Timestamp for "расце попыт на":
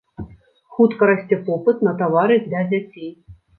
1.11-1.95